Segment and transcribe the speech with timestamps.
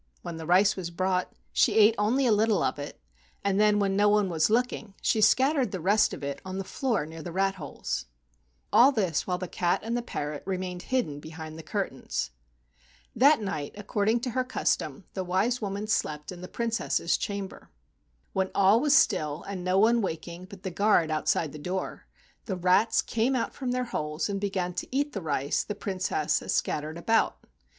[0.23, 2.99] When the rice was brought she ate only a little of it,
[3.43, 6.63] and then, when no one was looking, she scattered the rest of it on the
[6.63, 8.07] floor near the rat holes.
[8.73, 11.19] 56 AN EAST INDIAN STORY All this while the cat and the parrot remained hidden
[11.19, 12.31] behind the curtains.
[13.15, 17.69] That night, according to her custom, the wise woman slept in the Princess's chamber.
[18.33, 22.07] When all was still, and no one waking but the guard outside the door,
[22.45, 26.01] the rats came out from their holes and began to eat the rice the Prin¬
[26.01, 27.37] cess had scattered about.